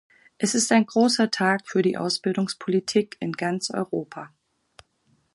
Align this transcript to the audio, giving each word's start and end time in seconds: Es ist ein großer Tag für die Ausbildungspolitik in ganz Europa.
Es 0.39 0.55
ist 0.55 0.71
ein 0.71 0.87
großer 0.87 1.29
Tag 1.29 1.67
für 1.67 1.83
die 1.83 1.95
Ausbildungspolitik 1.95 3.17
in 3.19 3.33
ganz 3.33 3.69
Europa. 3.69 4.31